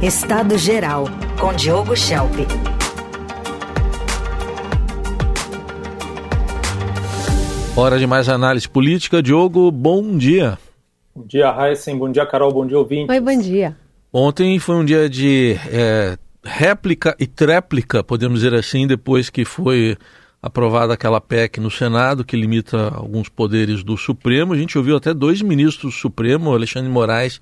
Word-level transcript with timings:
Estado 0.00 0.56
Geral, 0.56 1.06
com 1.40 1.52
Diogo 1.52 1.96
Schelp. 1.96 2.32
Hora 7.76 7.98
de 7.98 8.06
mais 8.06 8.28
análise 8.28 8.68
política. 8.68 9.20
Diogo, 9.20 9.72
bom 9.72 10.16
dia. 10.16 10.56
Bom 11.12 11.26
dia, 11.26 11.52
Heisen. 11.52 11.98
Bom 11.98 12.12
dia, 12.12 12.24
Carol. 12.24 12.52
Bom 12.52 12.64
dia, 12.64 12.78
ouvinte. 12.78 13.10
Oi, 13.10 13.18
bom 13.18 13.36
dia. 13.40 13.76
Ontem 14.12 14.56
foi 14.60 14.76
um 14.76 14.84
dia 14.84 15.10
de 15.10 15.56
é, 15.68 16.16
réplica 16.44 17.16
e 17.18 17.26
tréplica, 17.26 18.04
podemos 18.04 18.42
dizer 18.42 18.54
assim, 18.56 18.86
depois 18.86 19.28
que 19.28 19.44
foi 19.44 19.96
aprovada 20.40 20.94
aquela 20.94 21.20
PEC 21.20 21.58
no 21.58 21.72
Senado 21.72 22.24
que 22.24 22.36
limita 22.36 22.94
alguns 22.94 23.28
poderes 23.28 23.82
do 23.82 23.96
Supremo. 23.96 24.52
A 24.52 24.56
gente 24.56 24.78
ouviu 24.78 24.96
até 24.96 25.12
dois 25.12 25.42
ministros 25.42 25.92
do 25.92 25.98
Supremo, 25.98 26.54
Alexandre 26.54 26.88
Moraes 26.88 27.40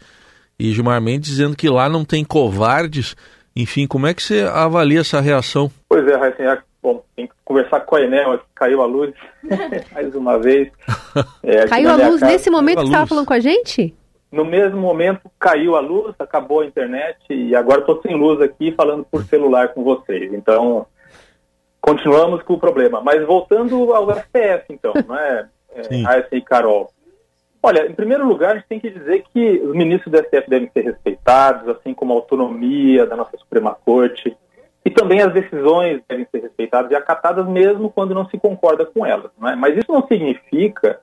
e 0.59 0.73
Gilmar 0.73 1.00
Mendes, 1.00 1.30
dizendo 1.30 1.57
que 1.57 1.68
lá 1.68 1.88
não 1.88 2.04
tem 2.04 2.25
covardes. 2.25 3.14
Enfim, 3.55 3.87
como 3.87 4.06
é 4.06 4.15
que 4.15 4.23
você 4.23 4.42
avalia 4.42 5.01
essa 5.01 5.20
reação? 5.20 5.70
Pois 5.88 6.06
é, 6.06 6.16
Raíssa, 6.16 6.42
é, 6.42 6.59
bom, 6.82 7.02
tem 7.15 7.27
que 7.27 7.32
conversar 7.45 7.80
com 7.80 7.96
a 7.96 8.02
Enel, 8.02 8.41
caiu 8.55 8.82
a 8.82 8.87
luz 8.87 9.15
mais 9.92 10.15
uma 10.15 10.38
vez. 10.38 10.70
É, 11.42 11.66
caiu 11.66 11.91
a 11.91 11.96
luz 11.96 12.20
casa, 12.20 12.32
nesse 12.32 12.51
momento 12.51 12.77
que 12.77 12.82
você 12.82 12.88
estava 12.88 13.06
falando 13.06 13.27
com 13.27 13.32
a 13.32 13.41
gente? 13.41 13.95
No 14.30 14.45
mesmo 14.45 14.79
momento 14.79 15.30
caiu 15.38 15.77
a 15.77 15.80
luz, 15.80 16.15
acabou 16.19 16.60
a 16.60 16.66
internet 16.66 17.18
e 17.30 17.54
agora 17.54 17.80
estou 17.80 18.01
sem 18.02 18.15
luz 18.15 18.41
aqui 18.41 18.73
falando 18.73 19.04
por 19.04 19.24
celular 19.24 19.68
com 19.68 19.82
vocês. 19.82 20.32
Então, 20.34 20.87
continuamos 21.80 22.43
com 22.43 22.54
o 22.54 22.60
problema. 22.60 23.01
Mas 23.01 23.24
voltando 23.24 23.95
ao 23.95 24.10
STF, 24.10 24.65
então, 24.70 24.93
não 25.07 25.16
é, 25.16 25.48
é 25.74 26.29
e 26.32 26.41
Carol? 26.43 26.91
Olha, 27.66 27.84
em 27.84 27.95
primeiro 27.95 28.25
lugar, 28.25 28.52
a 28.52 28.55
gente 28.55 28.69
tem 28.69 28.79
que 28.79 28.88
dizer 28.88 29.25
que 29.34 29.59
os 29.59 29.74
ministros 29.74 30.12
do 30.12 30.19
STF 30.19 30.48
devem 30.48 30.70
ser 30.73 30.83
respeitados, 30.83 31.69
assim 31.69 31.93
como 31.93 32.12
a 32.12 32.15
autonomia 32.15 33.05
da 33.05 33.16
nossa 33.16 33.37
Suprema 33.37 33.77
Corte, 33.84 34.37
e 34.84 34.88
também 34.88 35.20
as 35.20 35.33
decisões 35.33 36.01
devem 36.09 36.24
ser 36.30 36.43
respeitadas 36.43 36.93
e 36.93 36.95
acatadas 36.95 37.45
mesmo 37.49 37.90
quando 37.90 38.15
não 38.15 38.29
se 38.29 38.38
concorda 38.38 38.87
com 38.87 39.05
elas. 39.05 39.32
Não 39.37 39.49
é? 39.49 39.57
Mas 39.57 39.77
isso 39.77 39.90
não 39.90 40.07
significa 40.07 41.01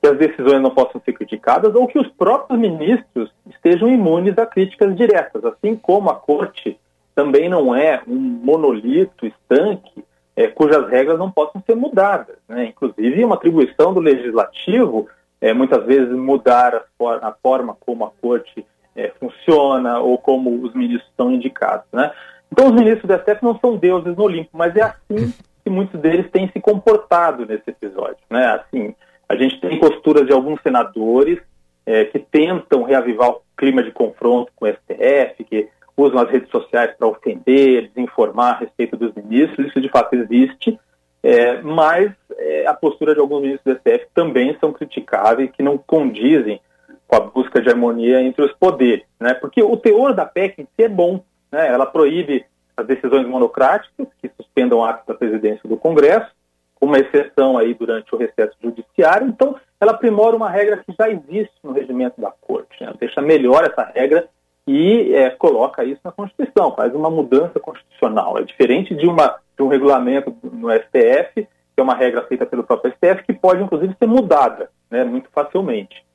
que 0.00 0.08
as 0.08 0.16
decisões 0.16 0.62
não 0.62 0.70
possam 0.70 0.98
ser 1.04 1.12
criticadas 1.12 1.74
ou 1.74 1.86
que 1.86 1.98
os 1.98 2.08
próprios 2.12 2.58
ministros 2.58 3.30
estejam 3.46 3.86
imunes 3.86 4.38
a 4.38 4.46
críticas 4.46 4.96
diretas, 4.96 5.44
assim 5.44 5.76
como 5.76 6.08
a 6.08 6.14
Corte 6.14 6.80
também 7.14 7.50
não 7.50 7.76
é 7.76 8.00
um 8.08 8.16
monolito 8.16 9.26
estanque 9.26 10.02
é, 10.34 10.46
cujas 10.46 10.88
regras 10.88 11.18
não 11.18 11.30
possam 11.30 11.62
ser 11.66 11.76
mudadas. 11.76 12.36
Né? 12.48 12.64
Inclusive, 12.64 13.24
uma 13.24 13.34
atribuição 13.34 13.92
do 13.92 14.00
legislativo 14.00 15.06
é, 15.40 15.52
muitas 15.52 15.84
vezes 15.84 16.10
mudar 16.10 16.74
a, 16.74 16.82
for 16.96 17.22
a, 17.22 17.32
forma 17.32 17.76
como 17.80 18.04
a 18.04 18.10
corte 18.20 18.66
é, 18.94 19.12
funciona 19.20 20.00
ou 20.00 20.18
como 20.18 20.62
os 20.62 20.74
ministros 20.74 21.10
são 21.16 21.30
indicados. 21.30 21.86
Né? 21.92 22.10
Então, 22.50 22.68
os 22.68 22.72
ministros 22.72 23.08
do 23.08 23.18
STF 23.22 23.42
não 23.42 23.58
são 23.58 23.76
deuses 23.76 24.16
no 24.16 24.24
Olimpo, 24.24 24.50
mas 24.52 24.74
é 24.76 24.82
assim 24.82 25.32
que 25.62 25.70
muitos 25.70 26.00
deles 26.00 26.30
têm 26.30 26.50
se 26.50 26.60
comportado 26.60 27.46
nesse 27.46 27.70
episódio. 27.70 28.18
Né? 28.30 28.46
Assim, 28.46 28.94
a 29.28 29.36
gente 29.36 29.60
tem 29.60 29.78
posturas 29.78 30.26
de 30.26 30.32
alguns 30.32 30.60
senadores 30.62 31.38
é, 31.86 32.04
que 32.04 32.18
tentam 32.18 32.82
reavivar 32.82 33.30
o 33.30 33.42
clima 33.56 33.82
de 33.82 33.92
confronto 33.92 34.52
com 34.56 34.66
o 34.66 34.68
STF, 34.68 35.44
que 35.44 35.68
usam 35.96 36.20
as 36.20 36.30
redes 36.30 36.50
sociais 36.50 36.94
para 36.96 37.08
ofender, 37.08 37.90
desinformar 37.94 38.54
a 38.54 38.58
respeito 38.58 38.96
dos 38.96 39.12
ministros, 39.14 39.66
isso 39.66 39.80
de 39.80 39.88
fato 39.88 40.14
existe, 40.14 40.78
é, 41.22 41.60
mas 41.62 42.12
é, 42.36 42.66
a 42.66 42.74
postura 42.74 43.14
de 43.14 43.20
alguns 43.20 43.42
ministros 43.42 43.74
do 43.74 43.80
STF 43.80 44.06
também 44.14 44.56
são 44.60 44.72
criticáveis, 44.72 45.50
que 45.50 45.62
não 45.62 45.76
condizem 45.76 46.60
com 47.06 47.16
a 47.16 47.20
busca 47.20 47.60
de 47.60 47.70
harmonia 47.70 48.20
entre 48.20 48.44
os 48.44 48.52
poderes, 48.52 49.04
né? 49.18 49.34
porque 49.34 49.62
o 49.62 49.76
teor 49.76 50.14
da 50.14 50.26
PEC 50.26 50.60
em 50.60 50.64
si 50.64 50.84
é 50.84 50.88
bom, 50.88 51.24
né? 51.50 51.66
ela 51.66 51.86
proíbe 51.86 52.44
as 52.76 52.86
decisões 52.86 53.26
monocráticas 53.26 54.06
que 54.20 54.30
suspendam 54.36 54.84
atos 54.84 55.06
da 55.06 55.14
presidência 55.14 55.68
do 55.68 55.76
Congresso, 55.76 56.30
uma 56.80 56.98
exceção 56.98 57.58
aí 57.58 57.74
durante 57.74 58.14
o 58.14 58.18
recesso 58.18 58.54
judiciário, 58.62 59.26
então 59.26 59.56
ela 59.80 59.92
aprimora 59.92 60.36
uma 60.36 60.50
regra 60.50 60.76
que 60.76 60.94
já 60.96 61.08
existe 61.08 61.54
no 61.64 61.72
regimento 61.72 62.20
da 62.20 62.30
Corte, 62.30 62.84
né? 62.84 62.92
deixa 63.00 63.20
melhor 63.20 63.64
essa 63.64 63.82
regra 63.82 64.28
e 64.66 65.14
é, 65.14 65.30
coloca 65.30 65.82
isso 65.82 66.00
na 66.04 66.12
Constituição, 66.12 66.74
faz 66.76 66.94
uma 66.94 67.08
mudança 67.08 67.58
constitucional. 67.58 68.38
É 68.38 68.42
diferente 68.42 68.94
de, 68.94 69.06
uma, 69.06 69.36
de 69.58 69.62
um 69.64 69.68
regulamento 69.68 70.34
no 70.44 70.70
STF, 70.70 71.34
que 71.34 71.80
é 71.80 71.82
uma 71.82 71.94
regra 71.94 72.22
feita 72.22 72.46
pelo 72.46 72.62
próprio 72.62 72.92
STF, 72.94 73.24
que 73.24 73.32
pode, 73.32 73.62
inclusive, 73.62 73.94
ser 73.98 74.06
mudada 74.06 74.70
né, 74.88 75.04
muito 75.04 75.28
facilmente. 75.30 76.06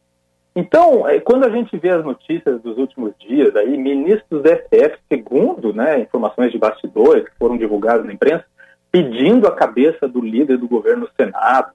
Então, 0.56 1.08
é, 1.08 1.20
quando 1.20 1.46
a 1.46 1.50
gente 1.50 1.76
vê 1.78 1.90
as 1.90 2.06
notícias 2.06 2.62
dos 2.62 2.78
últimos 2.78 3.14
dias, 3.20 3.56
aí, 3.56 3.78
ministros 3.78 4.42
do 4.42 4.50
STF, 4.50 4.98
segundo 5.12 5.74
né, 5.74 6.00
informações 6.00 6.52
de 6.52 6.58
bastidores 6.58 7.26
que 7.26 7.38
foram 7.38 7.58
divulgadas 7.58 8.06
na 8.06 8.14
imprensa, 8.14 8.46
pedindo 8.92 9.48
a 9.48 9.56
cabeça 9.56 10.08
do 10.08 10.22
líder 10.22 10.58
do 10.58 10.68
governo 10.68 11.02
no 11.02 11.10
Senado, 11.18 11.72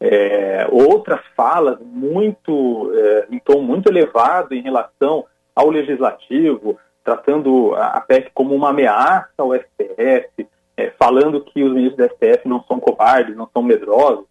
é, 0.00 0.66
outras 0.70 1.20
falas 1.36 1.78
muito 1.80 2.92
é, 2.94 3.26
em 3.30 3.38
tom 3.38 3.60
muito 3.60 3.88
elevado 3.88 4.54
em 4.54 4.62
relação 4.62 5.24
ao 5.54 5.70
legislativo, 5.70 6.78
tratando 7.04 7.74
a 7.74 8.00
PEC 8.00 8.30
como 8.34 8.54
uma 8.54 8.70
ameaça 8.70 9.30
ao 9.38 9.54
STF, 9.54 10.46
é, 10.78 10.92
falando 10.96 11.40
que 11.40 11.64
os 11.64 11.72
ministros 11.72 12.08
do 12.08 12.14
STF 12.14 12.46
não 12.46 12.62
são 12.62 12.78
covardes, 12.78 13.36
não 13.36 13.48
são 13.52 13.64
medrosos. 13.64 14.24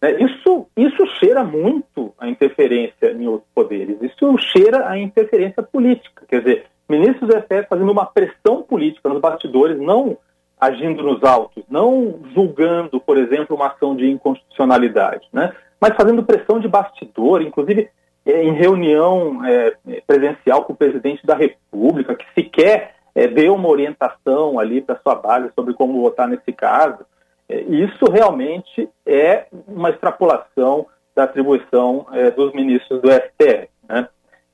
Né? 0.00 0.12
Isso, 0.22 0.68
isso 0.76 1.04
cheira 1.18 1.42
muito 1.42 2.14
a 2.16 2.28
interferência 2.28 3.10
em 3.10 3.26
outros 3.26 3.50
poderes, 3.52 4.00
isso 4.00 4.38
cheira 4.38 4.88
a 4.88 4.96
interferência 4.96 5.60
política. 5.60 6.24
Quer 6.28 6.40
dizer, 6.40 6.66
ministros 6.88 7.28
do 7.28 7.36
STF 7.40 7.66
fazendo 7.68 7.90
uma 7.90 8.06
pressão 8.06 8.62
política 8.62 9.08
nos 9.08 9.20
bastidores, 9.20 9.76
não 9.76 10.16
agindo 10.60 11.02
nos 11.02 11.22
autos, 11.24 11.64
não 11.68 12.20
julgando, 12.32 13.00
por 13.00 13.18
exemplo, 13.18 13.56
uma 13.56 13.66
ação 13.66 13.96
de 13.96 14.08
inconstitucionalidade, 14.08 15.26
né? 15.32 15.52
mas 15.80 15.96
fazendo 15.96 16.24
pressão 16.24 16.60
de 16.60 16.68
bastidor, 16.68 17.42
inclusive 17.42 17.88
é, 18.24 18.44
em 18.44 18.52
reunião 18.52 19.44
é, 19.44 19.76
presencial 20.06 20.64
com 20.64 20.74
o 20.74 20.76
presidente 20.76 21.26
da 21.26 21.34
República, 21.34 22.14
que 22.14 22.24
sequer 22.34 22.94
é, 23.14 23.26
deu 23.26 23.54
uma 23.54 23.68
orientação 23.68 24.58
ali 24.58 24.80
para 24.80 25.00
sua 25.00 25.14
base 25.14 25.50
sobre 25.54 25.74
como 25.74 26.02
votar 26.02 26.28
nesse 26.28 26.52
caso. 26.52 27.04
É, 27.48 27.60
isso 27.60 28.04
realmente 28.10 28.88
é 29.06 29.46
uma 29.66 29.90
extrapolação 29.90 30.86
da 31.14 31.24
atribuição 31.24 32.06
é, 32.12 32.30
dos 32.30 32.52
ministros 32.52 33.00
do 33.00 33.10
STF. 33.10 33.68
Né? 33.88 34.08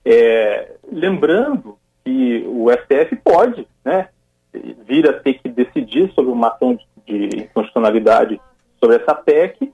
É, 0.04 0.72
lembrando 0.91 1.78
que 2.04 2.44
o 2.47 2.70
STF 2.70 3.16
pode 3.16 3.66
né, 3.84 4.09
vir 4.87 5.09
a 5.09 5.12
ter 5.12 5.34
que 5.34 5.48
decidir 5.48 6.12
sobre 6.14 6.31
uma 6.31 6.48
ação 6.48 6.75
de, 6.75 7.28
de 7.28 7.43
inconstitucionalidade 7.43 8.41
sobre 8.78 8.97
essa 8.97 9.14
PEC 9.14 9.72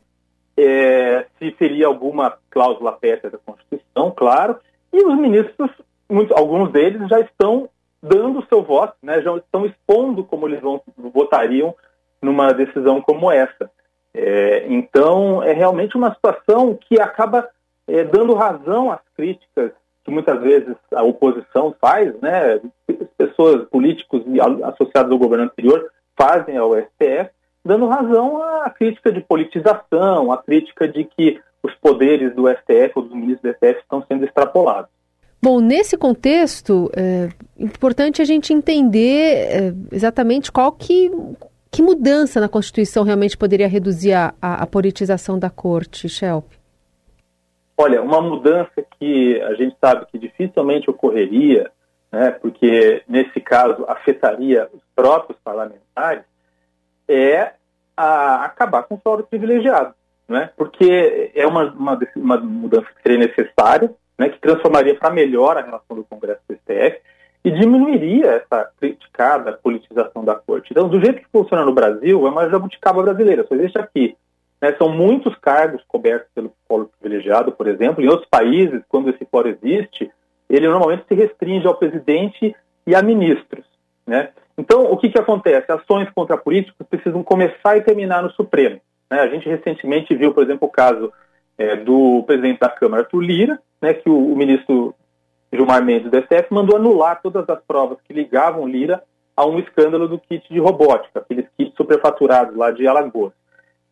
é, 0.61 1.27
se 1.39 1.55
seria 1.59 1.87
alguma 1.87 2.37
cláusula 2.51 2.93
pétrea 2.93 3.31
da 3.31 3.39
Constituição, 3.39 4.11
claro, 4.11 4.59
e 4.93 5.03
os 5.05 5.17
ministros, 5.19 5.71
muito, 6.09 6.35
alguns 6.37 6.71
deles 6.71 7.09
já 7.09 7.21
estão 7.21 7.69
dando 8.03 8.39
o 8.39 8.47
seu 8.47 8.63
voto, 8.63 8.95
né, 9.03 9.21
já 9.21 9.35
estão 9.37 9.67
expondo 9.67 10.25
como 10.25 10.49
eles 10.49 10.61
vão, 10.61 10.81
votariam 10.97 11.75
numa 12.21 12.53
decisão 12.53 13.01
como 13.01 13.31
essa. 13.31 13.71
É, 14.13 14.67
então, 14.69 15.43
é 15.43 15.53
realmente 15.53 15.97
uma 15.97 16.13
situação 16.15 16.75
que 16.75 17.01
acaba 17.01 17.49
é, 17.87 18.05
dando 18.05 18.35
razão 18.35 18.91
às 18.91 19.01
críticas 19.17 19.73
que 20.05 20.11
muitas 20.11 20.41
vezes 20.41 20.77
a 20.95 21.03
oposição 21.03 21.75
faz, 21.81 22.19
né, 22.21 22.61
pessoas 23.19 23.69
políticos 23.69 24.23
associados 24.65 25.13
ao 25.13 25.19
governo 25.19 25.45
anterior 25.45 25.91
fazem 26.17 26.57
ao 26.57 26.75
STF, 26.75 27.31
dando 27.65 27.87
razão 27.87 28.43
à 28.43 28.71
crítica 28.71 29.13
de 29.13 29.21
politização, 29.21 30.33
à 30.33 30.39
crítica 30.39 30.89
de 30.89 31.05
que 31.05 31.41
os 31.63 31.75
poderes 31.75 32.35
do 32.35 32.49
STF 32.49 32.93
ou 32.95 33.03
dos 33.03 33.15
ministros 33.15 33.53
do 33.53 33.57
STF 33.57 33.81
estão 33.81 34.03
sendo 34.07 34.25
extrapolados. 34.25 34.91
Bom, 35.43 35.61
nesse 35.61 35.97
contexto, 35.97 36.91
é 36.95 37.31
importante 37.59 38.21
a 38.21 38.25
gente 38.25 38.53
entender 38.53 39.49
é, 39.49 39.73
exatamente 39.91 40.53
qual 40.53 40.71
que, 40.73 41.11
que 41.71 41.83
mudança 41.83 42.41
na 42.41 42.49
Constituição 42.49 43.05
realmente 43.05 43.39
poderia 43.39 43.67
reduzir 43.67 44.13
a, 44.13 44.35
a, 44.41 44.63
a 44.63 44.67
politização 44.67 45.39
da 45.39 45.49
Corte, 45.49 46.09
Shelp. 46.09 46.45
Olha, 47.77 48.03
uma 48.03 48.21
mudança 48.21 48.85
que 48.99 49.41
a 49.41 49.55
gente 49.55 49.75
sabe 49.81 50.05
que 50.13 50.19
dificilmente 50.19 50.91
ocorreria, 50.91 51.71
né, 52.13 52.33
porque 52.33 53.03
nesse 53.09 53.41
caso 53.41 53.87
afetaria 53.89 54.69
os 54.75 54.83
próprios 54.95 55.39
parlamentares, 55.43 56.25
é 57.09 57.55
acabar 57.97 58.85
com 58.85 58.95
o 58.95 59.01
fórum 59.03 59.23
privilegiado, 59.25 59.95
né? 60.29 60.51
porque 60.57 61.33
é 61.35 61.47
uma, 61.47 61.65
uma, 61.73 61.99
uma 62.17 62.37
mudança 62.39 62.87
que 62.95 63.03
seria 63.03 63.19
necessária, 63.19 63.95
né, 64.21 64.29
que 64.29 64.39
transformaria 64.39 64.95
para 64.95 65.09
melhor 65.09 65.57
a 65.57 65.63
relação 65.63 65.97
do 65.97 66.05
Congresso 66.05 66.43
do 66.47 66.55
STF 66.55 67.01
e 67.43 67.51
diminuiria 67.51 68.33
essa 68.33 68.71
criticada 68.79 69.55
politização 69.55 70.23
da 70.23 70.35
corte. 70.35 70.69
Então, 70.71 70.91
do 70.91 71.01
jeito 71.03 71.23
que 71.23 71.29
funciona 71.33 71.65
no 71.65 71.73
Brasil, 71.73 72.27
é 72.27 72.31
uma 72.31 72.47
jabuticaba 72.51 73.03
brasileira, 73.03 73.47
só 73.49 73.55
existe 73.55 73.79
aqui. 73.79 74.15
Né, 74.61 74.75
são 74.77 74.91
muitos 74.91 75.35
cargos 75.37 75.83
cobertos 75.89 76.29
pelo 76.35 76.53
fórum 76.69 76.87
privilegiado, 77.01 77.51
por 77.51 77.67
exemplo. 77.67 78.05
Em 78.05 78.09
outros 78.09 78.29
países, 78.29 78.83
quando 78.91 79.09
esse 79.09 79.25
fórum 79.25 79.49
existe, 79.49 80.11
ele 80.51 80.69
normalmente 80.69 81.07
se 81.09 81.15
restringe 81.15 81.67
ao 81.67 81.79
presidente 81.79 82.55
e 82.87 82.95
a 82.95 83.01
ministros. 83.01 83.65
Né? 84.07 84.29
Então, 84.59 84.83
o 84.83 84.99
que, 84.99 85.09
que 85.09 85.19
acontece? 85.19 85.73
Ações 85.73 86.11
contra 86.11 86.37
políticos 86.37 86.87
precisam 86.91 87.23
começar 87.23 87.79
e 87.79 87.81
terminar 87.81 88.23
no 88.23 88.31
Supremo. 88.33 88.83
Né? 89.11 89.19
A 89.19 89.29
gente 89.29 89.49
recentemente 89.49 90.15
viu, 90.15 90.35
por 90.35 90.45
exemplo, 90.45 90.69
o 90.69 90.71
caso 90.71 91.11
é, 91.61 91.77
do 91.77 92.23
presidente 92.27 92.59
da 92.59 92.71
Câmara, 92.71 93.03
Arthur 93.03 93.21
Lira, 93.21 93.61
né, 93.83 93.93
que 93.93 94.09
o, 94.09 94.33
o, 94.33 94.35
ministro 94.35 94.95
Gilmar 95.53 95.85
Mendes 95.85 96.11
do 96.11 96.17
STF 96.17 96.47
mandou 96.51 96.77
anular 96.77 97.21
todas 97.21 97.47
as 97.51 97.63
provas 97.65 97.99
que 98.03 98.15
ligavam 98.15 98.67
Lira 98.67 99.03
a 99.37 99.45
um 99.45 99.59
escândalo 99.59 100.09
do 100.09 100.19
kit 100.19 100.43
de 100.51 100.59
robótica, 100.59 101.21
aqueles 101.21 101.47
kits 101.59 101.77
superfaturados 101.77 102.57
lá 102.57 102.71
de 102.71 102.87
Alagoas. 102.87 103.35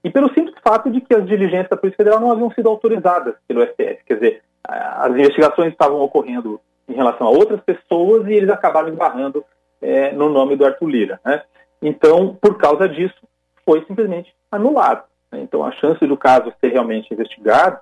E 0.02 0.08
pelo 0.08 0.32
simples 0.32 0.54
fato 0.64 0.90
de 0.90 1.02
que 1.02 1.14
as 1.14 1.26
diligências 1.26 1.68
da 1.68 1.76
Polícia 1.76 1.98
Federal 1.98 2.20
não 2.20 2.32
haviam 2.32 2.50
sido 2.52 2.70
autorizadas 2.70 3.34
pelo 3.46 3.60
STF. 3.62 3.98
Quer 4.06 4.14
dizer, 4.14 4.42
as 4.64 5.10
investigações 5.10 5.72
estavam 5.72 6.00
ocorrendo 6.00 6.58
em 6.88 6.94
relação 6.94 7.26
a 7.26 7.30
outras 7.30 7.60
pessoas 7.60 8.26
e 8.28 8.32
eles 8.32 8.48
acabaram 8.48 8.88
esbarrando 8.88 9.44
é, 9.82 10.10
no 10.12 10.30
nome 10.30 10.56
do 10.56 10.64
Arthur 10.64 10.88
Lira. 10.88 11.20
Né? 11.22 11.42
Então, 11.82 12.34
por 12.40 12.56
causa 12.56 12.88
disso, 12.88 13.28
foi 13.66 13.84
simplesmente 13.84 14.34
anulado. 14.50 15.02
Né? 15.32 15.40
Então, 15.42 15.64
a 15.64 15.72
chance 15.72 16.04
do 16.06 16.16
caso 16.16 16.52
ser 16.60 16.68
realmente 16.68 17.12
investigado 17.12 17.78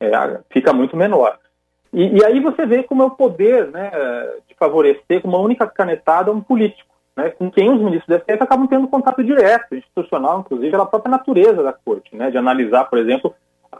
é, 0.00 0.10
fica 0.50 0.72
muito 0.72 0.96
menor. 0.96 1.38
E, 1.92 2.18
e, 2.18 2.24
aí 2.24 2.40
você 2.40 2.66
vê 2.66 2.82
como 2.82 3.02
é 3.02 3.06
o 3.06 3.10
poder 3.10 3.68
né, 3.68 3.90
de 4.48 4.54
favorecer 4.54 5.22
com 5.22 5.28
uma 5.28 5.38
única 5.38 5.66
canetada 5.66 6.32
um 6.32 6.40
político, 6.40 6.90
né, 7.16 7.30
com 7.30 7.50
quem 7.50 7.70
os 7.70 7.80
ministros 7.80 8.08
da 8.08 8.18
STF 8.18 8.42
acabam 8.42 8.66
tendo 8.66 8.88
contato 8.88 9.24
direto, 9.24 9.74
institucional, 9.74 10.40
inclusive, 10.40 10.70
pela 10.70 10.84
própria 10.84 11.10
natureza 11.10 11.62
da 11.62 11.72
corte, 11.72 12.14
né, 12.14 12.30
de 12.30 12.36
analisar, 12.36 12.84
por 12.84 12.98
exemplo, 12.98 13.34
a 13.72 13.78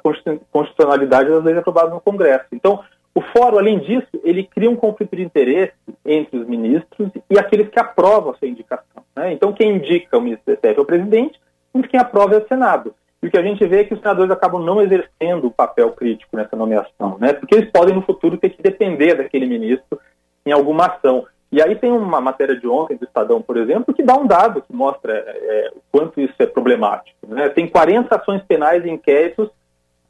constitucionalidade 0.51 1.29
das 1.29 1.45
leis 1.45 1.59
aprovadas 1.59 1.93
no 1.93 2.01
Congresso. 2.01 2.47
Então, 2.53 2.83
o 3.15 3.21
fórum, 3.21 3.59
além 3.59 3.79
disso, 3.79 4.09
ele 4.23 4.45
cria 4.45 4.71
um 4.71 4.77
conflito 4.77 5.17
de 5.17 5.23
interesse 5.23 5.73
entre 6.05 6.39
os 6.39 6.47
ministros 6.47 7.11
e 7.31 7.39
aqueles 7.39 7.69
que 7.71 7.81
aprovam 7.81 8.33
a 8.33 8.37
sua 8.37 8.49
indicação. 8.49 9.03
Né? 9.17 9.33
Então, 9.33 9.53
quem 9.53 9.77
indica 9.77 10.19
o 10.19 10.21
ministro 10.21 10.55
do 10.55 10.57
STF 10.59 10.79
é 10.79 10.81
o 10.81 10.85
presidente, 10.85 11.41
e 11.75 11.83
quem 11.89 11.99
aprova 11.99 12.35
é 12.35 12.39
o 12.39 12.47
Senado. 12.47 12.95
E 13.26 13.28
o 13.28 13.31
que 13.31 13.38
a 13.38 13.43
gente 13.43 13.67
vê 13.67 13.81
é 13.81 13.84
que 13.84 13.93
os 13.93 13.99
senadores 13.99 14.31
acabam 14.31 14.62
não 14.62 14.81
exercendo 14.81 15.49
o 15.49 15.50
papel 15.50 15.90
crítico 15.90 16.37
nessa 16.37 16.55
nomeação, 16.55 17.19
né? 17.19 17.32
porque 17.32 17.56
eles 17.56 17.70
podem, 17.73 17.93
no 17.93 18.02
futuro, 18.02 18.38
ter 18.38 18.50
que 18.50 18.62
depender 18.62 19.17
daquele 19.17 19.46
ministro 19.46 19.99
em 20.46 20.52
alguma 20.52 20.87
ação. 20.87 21.26
E 21.50 21.61
aí 21.61 21.75
tem 21.75 21.90
uma 21.90 22.20
matéria 22.20 22.56
de 22.56 22.69
ontem 22.69 22.96
do 22.96 23.05
Estadão, 23.05 23.43
por 23.43 23.56
exemplo, 23.56 23.93
que 23.93 24.05
dá 24.05 24.17
um 24.17 24.28
dado 24.28 24.62
que 24.62 24.73
mostra 24.73 25.12
é, 25.12 25.73
o 25.75 25.81
quanto 25.90 26.20
isso 26.20 26.34
é 26.38 26.46
problemático. 26.46 27.19
Né? 27.26 27.49
Tem 27.49 27.69
40 27.69 28.14
ações 28.14 28.43
penais 28.44 28.84
e 28.84 28.90
inquéritos 28.90 29.50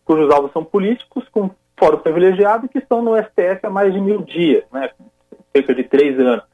cujos 0.07 0.31
alvos 0.31 0.53
são 0.53 0.65
políticos, 0.65 1.29
com 1.31 1.51
fórum 1.79 1.99
privilegiado, 1.99 2.69
que 2.69 2.79
estão 2.79 3.03
no 3.03 3.17
STF 3.17 3.61
há 3.65 3.71
mais 3.71 3.93
de 3.93 4.01
mil 4.01 4.23
dias, 4.23 4.63
né, 4.73 4.91
cerca 5.55 5.75
de 5.75 5.83
três 5.85 6.19
anos. 6.19 6.45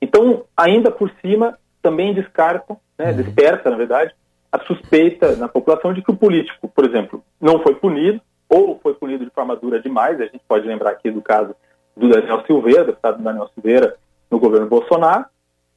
Então, 0.00 0.44
ainda 0.56 0.90
por 0.90 1.12
cima, 1.20 1.58
também 1.82 2.14
descartam, 2.14 2.78
né, 2.98 3.10
uhum. 3.10 3.16
desperta, 3.16 3.70
na 3.70 3.76
verdade, 3.76 4.14
a 4.56 4.64
suspeita 4.64 5.36
na 5.36 5.48
população 5.48 5.92
de 5.92 6.02
que 6.02 6.10
o 6.10 6.16
político, 6.16 6.68
por 6.68 6.84
exemplo, 6.84 7.22
não 7.40 7.60
foi 7.60 7.74
punido, 7.74 8.20
ou 8.48 8.78
foi 8.82 8.94
punido 8.94 9.24
de 9.24 9.30
forma 9.30 9.56
dura 9.56 9.80
demais, 9.80 10.20
a 10.20 10.24
gente 10.24 10.40
pode 10.48 10.66
lembrar 10.66 10.90
aqui 10.90 11.10
do 11.10 11.20
caso 11.20 11.54
do 11.96 12.08
Daniel 12.08 12.42
Silveira, 12.46 12.84
do 12.84 12.92
estado 12.92 13.18
do 13.18 13.24
Daniel 13.24 13.50
Silveira, 13.54 13.96
no 14.30 14.38
governo 14.38 14.66
Bolsonaro, 14.66 15.24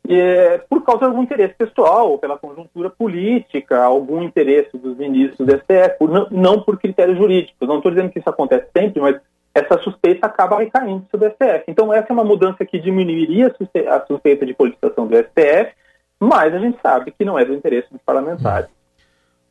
é, 0.08 0.58
por 0.58 0.84
causa 0.84 1.02
de 1.02 1.06
algum 1.06 1.24
interesse 1.24 1.54
pessoal, 1.56 2.12
ou 2.12 2.18
pela 2.18 2.38
conjuntura 2.38 2.90
política, 2.90 3.84
algum 3.84 4.24
interesse 4.24 4.76
dos 4.78 4.98
ministros 4.98 5.48
do 5.48 5.54
STF, 5.54 5.98
não, 6.02 6.28
não 6.32 6.62
por 6.62 6.80
critérios 6.80 7.18
jurídicos. 7.18 7.68
Não 7.68 7.78
estou 7.78 7.92
dizendo 7.92 8.12
que 8.12 8.20
isso 8.20 8.30
acontece 8.30 8.68
sempre, 8.76 9.02
mas 9.02 9.20
essa 9.54 9.78
suspeita 9.80 10.26
acaba 10.26 10.60
recaindo 10.60 11.06
sobre 11.12 11.28
o 11.28 11.32
STF. 11.32 11.66
Então, 11.68 11.94
essa 11.94 12.08
é 12.10 12.14
uma 12.14 12.24
mudança 12.24 12.66
que 12.66 12.80
diminuiria 12.80 13.54
a 13.88 14.06
suspeita 14.06 14.46
de 14.46 14.54
politização 14.54 15.06
do 15.06 15.16
STF, 15.16 15.74
mas 16.20 16.54
a 16.54 16.60
gente 16.60 16.78
sabe 16.82 17.12
que 17.12 17.24
não 17.24 17.40
é 17.40 17.46
do 17.46 17.54
interesse 17.54 17.88
dos 17.92 18.02
parlamentares. 18.06 18.70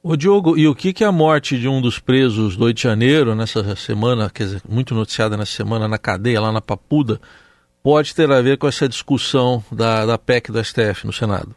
Ô 0.02 0.16
Diogo, 0.16 0.56
e 0.56 0.68
o 0.68 0.74
que, 0.74 0.92
que 0.92 1.02
a 1.02 1.10
morte 1.10 1.58
de 1.58 1.68
um 1.68 1.80
dos 1.80 1.98
presos 1.98 2.56
do 2.56 2.66
8 2.66 2.76
de 2.76 2.82
janeiro, 2.82 3.34
nessa 3.34 3.74
semana, 3.74 4.30
quer 4.32 4.44
dizer, 4.44 4.62
muito 4.68 4.94
noticiada 4.94 5.36
nessa 5.36 5.52
semana 5.52 5.88
na 5.88 5.98
cadeia, 5.98 6.40
lá 6.40 6.52
na 6.52 6.60
Papuda, 6.60 7.20
pode 7.82 8.14
ter 8.14 8.30
a 8.30 8.40
ver 8.40 8.58
com 8.58 8.68
essa 8.68 8.88
discussão 8.88 9.62
da, 9.72 10.06
da 10.06 10.16
PEC 10.16 10.52
do 10.52 10.62
STF 10.62 11.04
no 11.04 11.12
Senado? 11.12 11.54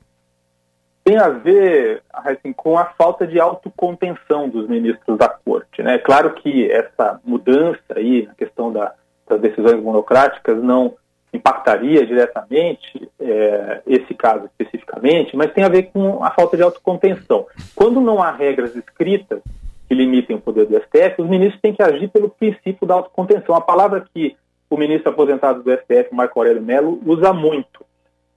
Tem 1.03 1.17
a 1.17 1.29
ver, 1.29 2.03
assim, 2.11 2.53
com 2.53 2.77
a 2.77 2.85
falta 2.85 3.27
de 3.27 3.39
autocontenção 3.39 4.49
dos 4.49 4.67
ministros 4.67 5.17
da 5.17 5.29
Corte. 5.29 5.81
Né? 5.83 5.97
Claro 5.99 6.33
que 6.33 6.71
essa 6.71 7.19
mudança 7.23 7.81
aí, 7.95 8.25
na 8.27 8.33
questão 8.33 8.71
da, 8.71 8.93
das 9.27 9.39
decisões 9.41 9.81
monocráticas, 9.81 10.61
não 10.61 10.95
impactaria 11.33 12.05
diretamente 12.05 13.09
é, 13.19 13.81
esse 13.87 14.13
caso 14.13 14.45
especificamente, 14.45 15.35
mas 15.35 15.53
tem 15.53 15.63
a 15.63 15.69
ver 15.69 15.83
com 15.83 16.23
a 16.23 16.31
falta 16.31 16.57
de 16.57 16.63
autocontenção. 16.63 17.47
Quando 17.75 18.01
não 18.01 18.21
há 18.21 18.31
regras 18.31 18.75
escritas 18.75 19.41
que 19.87 19.95
limitem 19.95 20.35
o 20.35 20.41
poder 20.41 20.65
do 20.65 20.75
STF, 20.75 21.21
os 21.21 21.29
ministros 21.29 21.61
têm 21.61 21.73
que 21.73 21.83
agir 21.83 22.09
pelo 22.09 22.29
princípio 22.29 22.85
da 22.85 22.95
autocontenção. 22.95 23.55
A 23.55 23.61
palavra 23.61 24.05
que 24.13 24.35
o 24.69 24.77
ministro 24.77 25.09
aposentado 25.09 25.63
do 25.63 25.71
STF, 25.71 26.13
Marco 26.13 26.39
Aurélio 26.39 26.61
Mello, 26.61 27.01
usa 27.05 27.33
muito. 27.33 27.85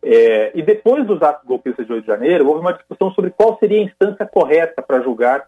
É, 0.02 0.52
e 0.55 0.62
depois 0.62 1.06
dos 1.06 1.23
atos 1.23 1.46
golpistas 1.46 1.87
de 1.87 1.93
8 1.93 2.02
de 2.02 2.06
janeiro, 2.08 2.46
houve 2.46 2.61
uma 2.61 2.73
discussão 2.73 3.11
sobre 3.12 3.31
qual 3.31 3.56
seria 3.58 3.81
a 3.81 3.85
instância 3.85 4.26
correta 4.26 4.82
para 4.82 5.00
julgar 5.00 5.46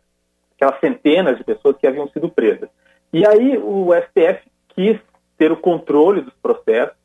aquelas 0.54 0.80
centenas 0.80 1.36
de 1.36 1.44
pessoas 1.44 1.76
que 1.76 1.86
haviam 1.86 2.08
sido 2.08 2.28
presas. 2.28 2.68
E 3.12 3.26
aí 3.26 3.58
o 3.58 3.90
STF 3.92 4.40
quis 4.68 4.98
ter 5.36 5.52
o 5.52 5.56
controle 5.56 6.22
dos 6.22 6.34
processos, 6.42 6.96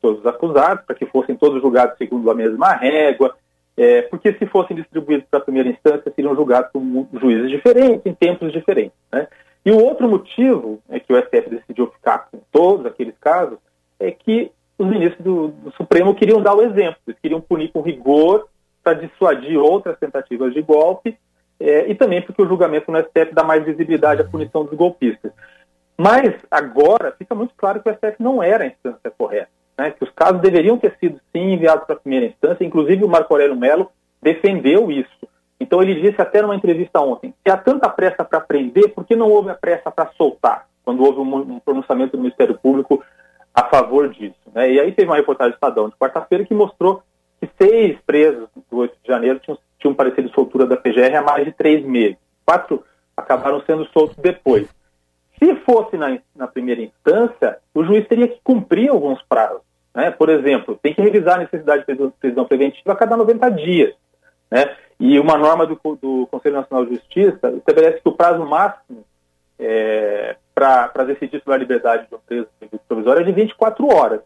todos 0.00 0.20
os 0.20 0.26
acusados, 0.26 0.84
para 0.84 0.96
que 0.96 1.06
fossem 1.06 1.36
todos 1.36 1.60
julgados 1.60 1.96
segundo 1.98 2.30
a 2.30 2.34
mesma 2.34 2.72
régua, 2.74 3.34
é, 3.76 4.02
porque 4.02 4.32
se 4.34 4.46
fossem 4.46 4.76
distribuídos 4.76 5.26
para 5.30 5.40
a 5.40 5.42
primeira 5.42 5.68
instância, 5.68 6.12
seriam 6.14 6.34
julgados 6.34 6.70
por 6.72 6.82
juízes 7.20 7.50
diferentes, 7.50 8.06
em 8.06 8.14
tempos 8.14 8.52
diferentes. 8.52 8.96
Né? 9.12 9.28
E 9.64 9.70
o 9.70 9.82
outro 9.82 10.08
motivo 10.08 10.80
é 10.88 10.98
que 11.00 11.12
o 11.12 11.20
STF 11.20 11.50
decidiu 11.50 11.88
ficar 11.88 12.28
com 12.30 12.40
todos 12.52 12.86
aqueles 12.86 13.14
casos 13.20 13.58
é 13.98 14.10
que 14.10 14.50
os 14.78 14.86
ministros 14.86 15.24
do, 15.24 15.48
do 15.48 15.72
Supremo 15.72 16.14
queriam 16.14 16.40
dar 16.40 16.54
o 16.54 16.62
exemplo, 16.62 16.98
eles 17.06 17.18
queriam 17.20 17.40
punir 17.40 17.72
com 17.72 17.80
rigor 17.80 18.46
para 18.82 18.94
dissuadir 18.94 19.58
outras 19.58 19.98
tentativas 19.98 20.54
de 20.54 20.62
golpe 20.62 21.18
é, 21.58 21.90
e 21.90 21.94
também 21.94 22.22
porque 22.22 22.42
o 22.42 22.46
julgamento 22.46 22.92
no 22.92 22.98
STF 22.98 23.34
dá 23.34 23.42
mais 23.42 23.64
visibilidade 23.64 24.20
à 24.20 24.24
punição 24.24 24.64
dos 24.64 24.74
golpistas. 24.74 25.32
Mas 25.96 26.34
agora 26.50 27.14
fica 27.18 27.34
muito 27.34 27.54
claro 27.56 27.82
que 27.82 27.88
o 27.88 27.94
STF 27.94 28.22
não 28.22 28.42
era 28.42 28.64
a 28.64 28.66
instância 28.66 29.10
correta, 29.10 29.48
né, 29.78 29.90
que 29.90 30.04
os 30.04 30.10
casos 30.10 30.40
deveriam 30.40 30.78
ter 30.78 30.96
sido 30.98 31.20
sim 31.32 31.52
enviados 31.52 31.84
para 31.84 31.96
a 31.96 31.98
primeira 31.98 32.26
instância, 32.26 32.64
inclusive 32.64 33.04
o 33.04 33.08
Marco 33.08 33.32
Aurélio 33.32 33.56
Mello 33.56 33.90
defendeu 34.22 34.90
isso. 34.90 35.28
Então 35.60 35.82
ele 35.82 36.00
disse 36.00 36.20
até 36.20 36.42
numa 36.42 36.56
entrevista 36.56 37.00
ontem, 37.00 37.34
se 37.42 37.50
há 37.52 37.56
tanta 37.56 37.88
pressa 37.88 38.24
para 38.24 38.40
prender, 38.40 38.92
por 38.94 39.04
que 39.04 39.16
não 39.16 39.30
houve 39.30 39.50
a 39.50 39.54
pressa 39.54 39.90
para 39.90 40.10
soltar, 40.12 40.66
quando 40.84 41.02
houve 41.02 41.20
um, 41.20 41.58
pronunciamento 41.60 42.16
do 42.16 42.22
Ministério 42.22 42.58
Público 42.58 43.02
a 43.54 43.64
favor 43.64 44.08
disso? 44.08 44.36
Né? 44.54 44.72
E 44.72 44.80
aí 44.80 44.92
teve 44.92 45.08
uma 45.08 45.16
reportagem 45.16 45.52
do 45.52 45.56
Estadão 45.56 45.88
de 45.88 45.96
quarta-feira 45.96 46.44
que 46.44 46.54
mostrou 46.54 47.02
que 47.40 47.48
seis 47.58 47.98
presos 48.06 48.48
do 48.70 48.78
8 48.78 48.96
de 49.02 49.08
janeiro 49.08 49.38
tinham, 49.40 49.58
tinham 49.78 49.94
de 49.94 50.34
soltura 50.34 50.66
da 50.66 50.76
PGR 50.76 51.16
há 51.16 51.22
mais 51.22 51.44
de 51.44 51.52
três 51.52 51.84
meses. 51.84 52.16
Quatro 52.44 52.82
acabaram 53.16 53.62
sendo 53.66 53.86
soltos 53.86 54.16
depois. 54.16 54.68
Se 55.38 55.54
fosse 55.56 55.96
na, 55.96 56.18
na 56.34 56.46
primeira 56.46 56.82
instância, 56.82 57.58
o 57.74 57.84
juiz 57.84 58.06
teria 58.08 58.28
que 58.28 58.40
cumprir 58.42 58.90
alguns 58.90 59.22
prazos. 59.22 59.60
Né? 59.96 60.10
Por 60.10 60.28
exemplo, 60.28 60.78
tem 60.80 60.92
que 60.92 61.00
revisar 61.00 61.36
a 61.36 61.44
necessidade 61.44 61.86
de 61.86 62.12
prisão 62.20 62.44
preventiva 62.44 62.92
a 62.92 62.96
cada 62.96 63.16
90 63.16 63.50
dias. 63.52 63.94
Né? 64.50 64.76
E 65.00 65.18
uma 65.18 65.38
norma 65.38 65.66
do, 65.66 65.74
do 65.74 66.26
Conselho 66.30 66.56
Nacional 66.56 66.84
de 66.84 66.96
Justiça 66.96 67.50
estabelece 67.56 68.02
que 68.02 68.08
o 68.08 68.12
prazo 68.12 68.44
máximo 68.44 69.06
é, 69.58 70.36
para 70.54 71.04
decidir 71.06 71.38
sobre 71.38 71.54
a 71.54 71.58
liberdade 71.58 72.06
de 72.08 72.14
um 72.14 72.18
preso 72.18 72.46
provisório 72.86 73.22
é 73.22 73.24
de 73.24 73.32
24 73.32 73.86
horas. 73.86 74.20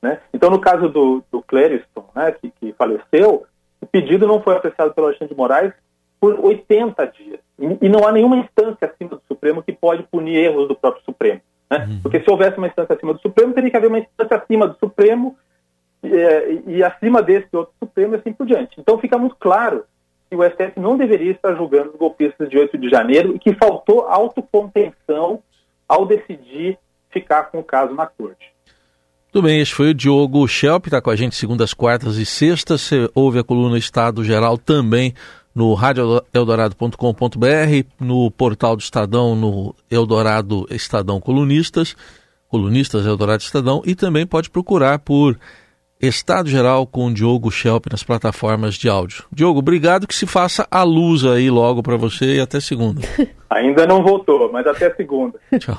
Né? 0.00 0.20
Então, 0.32 0.48
no 0.48 0.60
caso 0.60 0.88
do, 0.88 1.24
do 1.30 1.42
Clériston, 1.42 2.04
né, 2.14 2.30
que, 2.30 2.52
que, 2.60 2.72
faleceu, 2.74 3.46
o 3.80 3.86
pedido 3.86 4.28
não 4.28 4.40
foi 4.40 4.54
apreciado 4.54 4.94
pelo 4.94 5.08
Alexandre 5.08 5.34
de 5.34 5.38
Moraes 5.38 5.72
por 6.20 6.38
80 6.38 7.04
dias. 7.06 7.40
E, 7.58 7.86
e, 7.86 7.88
não 7.88 8.06
há 8.06 8.12
nenhuma 8.12 8.36
instância 8.36 8.86
acima 8.86 9.10
do 9.10 9.22
Supremo 9.26 9.62
que 9.62 9.72
pode 9.72 10.04
punir 10.04 10.36
erros 10.36 10.68
do 10.68 10.76
próprio 10.76 11.04
Supremo. 11.04 11.40
Né? 11.70 11.86
Uhum. 11.86 12.00
Porque 12.02 12.20
se 12.20 12.30
houvesse 12.30 12.58
uma 12.58 12.66
instância 12.66 12.94
acima 12.94 13.14
do 13.14 13.20
Supremo, 13.20 13.52
teria 13.52 13.70
que 13.70 13.76
haver 13.76 13.88
uma 13.88 13.98
instância 13.98 14.36
acima 14.36 14.68
do 14.68 14.78
Supremo 14.78 15.36
e, 16.02 16.08
e, 16.08 16.76
e 16.76 16.84
acima 16.84 17.22
desse 17.22 17.48
outro 17.52 17.74
Supremo 17.78 18.14
e 18.14 18.18
assim 18.18 18.32
por 18.32 18.46
diante. 18.46 18.78
Então, 18.78 18.98
fica 18.98 19.18
muito 19.18 19.36
claro 19.36 19.84
que 20.28 20.36
o 20.36 20.42
STF 20.42 20.78
não 20.78 20.96
deveria 20.96 21.32
estar 21.32 21.54
julgando 21.54 21.90
os 21.90 21.96
golpistas 21.96 22.48
de 22.48 22.58
8 22.58 22.76
de 22.78 22.88
janeiro 22.88 23.34
e 23.34 23.38
que 23.38 23.54
faltou 23.54 24.02
autocontenção 24.02 25.42
ao 25.88 26.04
decidir 26.04 26.78
ficar 27.10 27.44
com 27.44 27.60
o 27.60 27.64
caso 27.64 27.94
na 27.94 28.06
corte. 28.06 28.54
Tudo 29.32 29.44
bem, 29.44 29.60
esse 29.60 29.72
foi 29.72 29.90
o 29.90 29.94
Diogo 29.94 30.46
Schelp, 30.48 30.86
está 30.86 31.00
com 31.00 31.10
a 31.10 31.16
gente 31.16 31.36
segundas, 31.36 31.74
quartas 31.74 32.16
e 32.16 32.24
sextas. 32.24 32.80
Você 32.80 33.08
ouve 33.14 33.38
a 33.38 33.44
coluna 33.44 33.76
Estado 33.76 34.24
Geral 34.24 34.56
também 34.56 35.14
no 35.56 35.72
radioeldorado.com.br, 35.72 37.88
no 37.98 38.30
portal 38.30 38.76
do 38.76 38.80
Estadão, 38.80 39.34
no 39.34 39.74
Eldorado 39.90 40.66
Estadão 40.70 41.18
Colunistas, 41.18 41.96
Colunistas 42.46 43.06
Eldorado 43.06 43.42
Estadão, 43.42 43.80
e 43.86 43.94
também 43.94 44.26
pode 44.26 44.50
procurar 44.50 44.98
por 44.98 45.38
Estado 45.98 46.50
Geral 46.50 46.86
com 46.86 47.10
Diogo 47.10 47.50
Schelp 47.50 47.86
nas 47.90 48.02
plataformas 48.02 48.74
de 48.74 48.86
áudio. 48.86 49.24
Diogo, 49.32 49.60
obrigado 49.60 50.06
que 50.06 50.14
se 50.14 50.26
faça 50.26 50.68
a 50.70 50.82
luz 50.82 51.24
aí 51.24 51.48
logo 51.48 51.82
para 51.82 51.96
você 51.96 52.36
e 52.36 52.40
até 52.40 52.60
segunda. 52.60 53.00
Ainda 53.48 53.86
não 53.86 54.02
voltou, 54.02 54.52
mas 54.52 54.66
até 54.66 54.94
segunda. 54.94 55.40
Tchau. 55.58 55.78